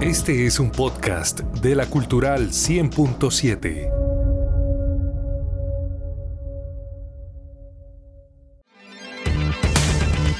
[0.00, 3.90] Este es un podcast de la Cultural 100.7.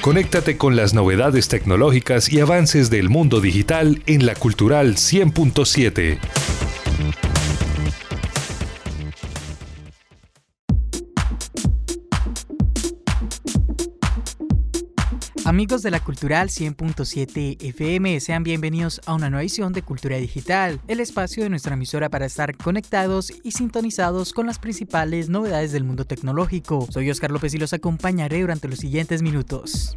[0.00, 6.18] Conéctate con las novedades tecnológicas y avances del mundo digital en la Cultural 100.7.
[15.50, 20.80] Amigos de la Cultural 100.7 FM, sean bienvenidos a una nueva edición de Cultura Digital,
[20.86, 25.82] el espacio de nuestra emisora para estar conectados y sintonizados con las principales novedades del
[25.82, 26.86] mundo tecnológico.
[26.92, 29.96] Soy Oscar López y los acompañaré durante los siguientes minutos.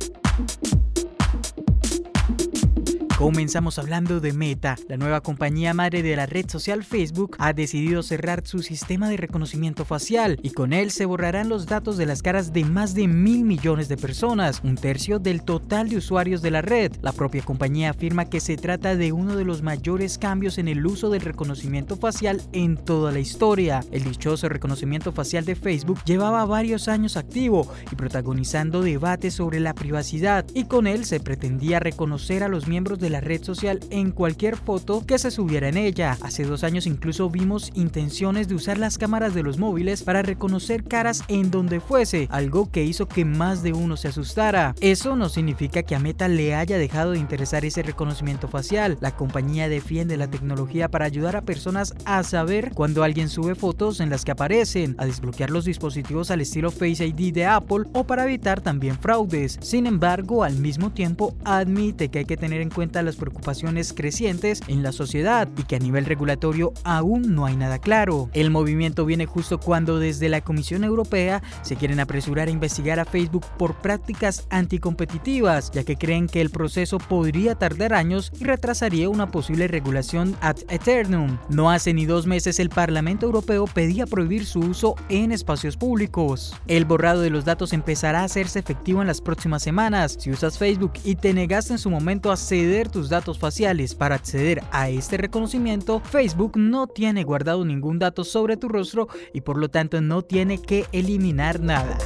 [3.23, 4.75] Comenzamos hablando de Meta.
[4.89, 9.15] La nueva compañía madre de la red social Facebook ha decidido cerrar su sistema de
[9.15, 13.07] reconocimiento facial y con él se borrarán los datos de las caras de más de
[13.07, 16.91] mil millones de personas, un tercio del total de usuarios de la red.
[17.01, 20.85] La propia compañía afirma que se trata de uno de los mayores cambios en el
[20.85, 23.85] uso del reconocimiento facial en toda la historia.
[23.93, 29.73] El dichoso reconocimiento facial de Facebook llevaba varios años activo y protagonizando debates sobre la
[29.73, 34.11] privacidad y con él se pretendía reconocer a los miembros de la red social en
[34.11, 36.17] cualquier foto que se subiera en ella.
[36.23, 40.83] Hace dos años incluso vimos intenciones de usar las cámaras de los móviles para reconocer
[40.83, 44.73] caras en donde fuese, algo que hizo que más de uno se asustara.
[44.81, 48.97] Eso no significa que a Meta le haya dejado de interesar ese reconocimiento facial.
[48.99, 53.99] La compañía defiende la tecnología para ayudar a personas a saber cuando alguien sube fotos
[53.99, 58.05] en las que aparecen, a desbloquear los dispositivos al estilo Face ID de Apple o
[58.05, 59.59] para evitar también fraudes.
[59.61, 64.61] Sin embargo, al mismo tiempo admite que hay que tener en cuenta las preocupaciones crecientes
[64.67, 68.29] en la sociedad y que a nivel regulatorio aún no hay nada claro.
[68.33, 73.05] El movimiento viene justo cuando desde la Comisión Europea se quieren apresurar a investigar a
[73.05, 79.09] Facebook por prácticas anticompetitivas, ya que creen que el proceso podría tardar años y retrasaría
[79.09, 81.37] una posible regulación ad eternum.
[81.49, 86.55] No hace ni dos meses el Parlamento Europeo pedía prohibir su uso en espacios públicos.
[86.67, 90.17] El borrado de los datos empezará a hacerse efectivo en las próximas semanas.
[90.19, 94.15] Si usas Facebook y te negaste en su momento a ceder tus datos faciales para
[94.15, 99.57] acceder a este reconocimiento, Facebook no tiene guardado ningún dato sobre tu rostro y por
[99.57, 101.97] lo tanto no tiene que eliminar nada.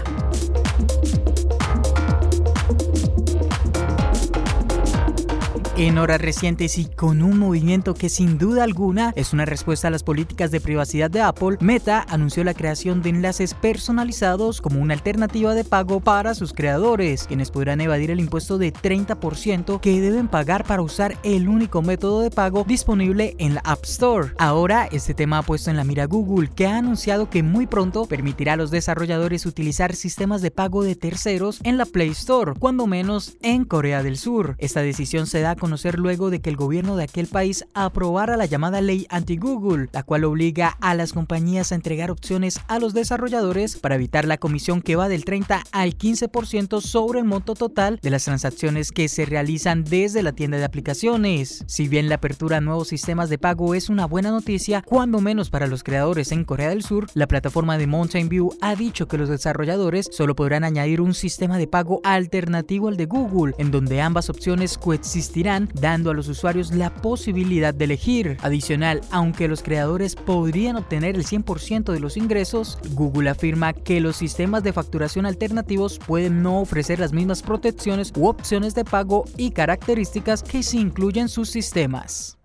[5.79, 9.91] En horas recientes y con un movimiento que sin duda alguna es una respuesta a
[9.91, 14.95] las políticas de privacidad de Apple, Meta anunció la creación de enlaces personalizados como una
[14.95, 20.27] alternativa de pago para sus creadores, quienes podrán evadir el impuesto de 30% que deben
[20.27, 24.31] pagar para usar el único método de pago disponible en la App Store.
[24.39, 28.07] Ahora, este tema ha puesto en la mira Google, que ha anunciado que muy pronto
[28.07, 32.87] permitirá a los desarrolladores utilizar sistemas de pago de terceros en la Play Store, cuando
[32.87, 34.55] menos en Corea del Sur.
[34.57, 38.38] Esta decisión se da con conocer luego de que el gobierno de aquel país aprobara
[38.38, 42.94] la llamada ley anti-Google, la cual obliga a las compañías a entregar opciones a los
[42.94, 48.00] desarrolladores para evitar la comisión que va del 30 al 15% sobre el monto total
[48.01, 51.66] de las transacciones que se realizan desde la tienda de aplicaciones.
[51.67, 55.49] Si bien la apertura a nuevos sistemas de pago es una buena noticia, cuando menos
[55.49, 59.17] para los creadores en Corea del Sur, la plataforma de Mountain View ha dicho que
[59.17, 63.99] los desarrolladores solo podrán añadir un sistema de pago alternativo al de Google, en donde
[63.99, 68.38] ambas opciones coexistirán dando a los usuarios la posibilidad de elegir.
[68.41, 74.16] Adicional, aunque los creadores podrían obtener el 100% de los ingresos, Google afirma que los
[74.16, 79.51] sistemas de facturación alternativos pueden no ofrecer las mismas protecciones u opciones de pago y
[79.51, 82.38] características que se incluyen en sus sistemas.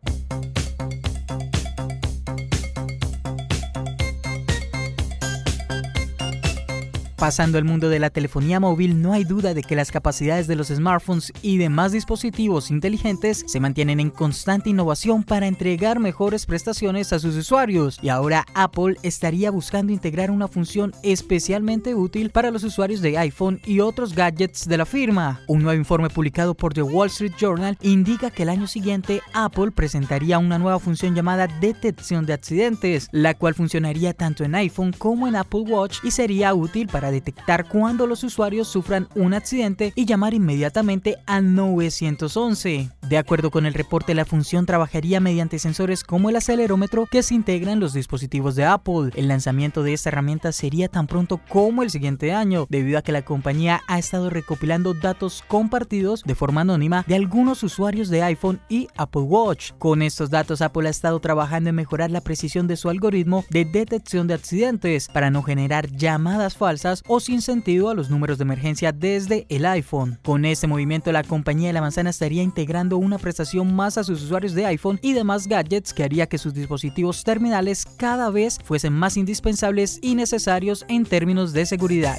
[7.22, 10.56] Pasando al mundo de la telefonía móvil, no hay duda de que las capacidades de
[10.56, 17.12] los smartphones y demás dispositivos inteligentes se mantienen en constante innovación para entregar mejores prestaciones
[17.12, 18.00] a sus usuarios.
[18.02, 23.60] Y ahora Apple estaría buscando integrar una función especialmente útil para los usuarios de iPhone
[23.64, 25.42] y otros gadgets de la firma.
[25.46, 29.70] Un nuevo informe publicado por The Wall Street Journal indica que el año siguiente Apple
[29.70, 35.28] presentaría una nueva función llamada detección de accidentes, la cual funcionaría tanto en iPhone como
[35.28, 40.04] en Apple Watch y sería útil para detectar cuando los usuarios sufran un accidente y
[40.04, 42.90] llamar inmediatamente al 911.
[43.08, 47.34] De acuerdo con el reporte, la función trabajaría mediante sensores como el acelerómetro que se
[47.34, 49.10] integran en los dispositivos de Apple.
[49.16, 53.12] El lanzamiento de esta herramienta sería tan pronto como el siguiente año, debido a que
[53.12, 58.60] la compañía ha estado recopilando datos compartidos de forma anónima de algunos usuarios de iPhone
[58.68, 59.72] y Apple Watch.
[59.78, 63.64] Con estos datos, Apple ha estado trabajando en mejorar la precisión de su algoritmo de
[63.64, 68.44] detección de accidentes para no generar llamadas falsas o sin sentido a los números de
[68.44, 70.18] emergencia desde el iPhone.
[70.22, 74.22] Con este movimiento la compañía de la manzana estaría integrando una prestación más a sus
[74.22, 78.92] usuarios de iPhone y demás gadgets que haría que sus dispositivos terminales cada vez fuesen
[78.92, 82.16] más indispensables y necesarios en términos de seguridad.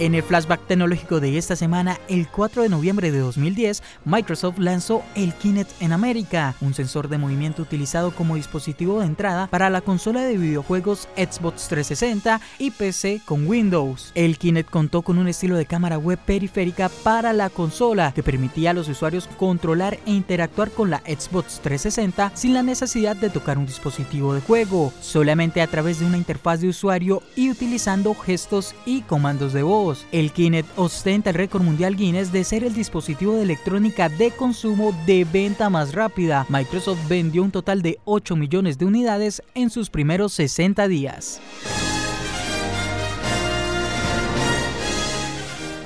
[0.00, 5.02] En el flashback tecnológico de esta semana, el 4 de noviembre de 2010, Microsoft lanzó
[5.16, 9.80] el Kinect en América, un sensor de movimiento utilizado como dispositivo de entrada para la
[9.80, 14.12] consola de videojuegos Xbox 360 y PC con Windows.
[14.14, 18.70] El Kinect contó con un estilo de cámara web periférica para la consola que permitía
[18.70, 23.58] a los usuarios controlar e interactuar con la Xbox 360 sin la necesidad de tocar
[23.58, 28.76] un dispositivo de juego, solamente a través de una interfaz de usuario y utilizando gestos
[28.86, 29.64] y comandos de
[30.12, 34.92] El Kinect ostenta el récord mundial Guinness de ser el dispositivo de electrónica de consumo
[35.06, 36.46] de venta más rápida.
[36.48, 41.40] Microsoft vendió un total de 8 millones de unidades en sus primeros 60 días.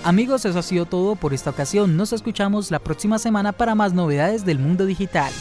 [0.05, 1.97] Amigos, eso ha sido todo por esta ocasión.
[1.97, 5.33] Nos escuchamos la próxima semana para más novedades del mundo digital.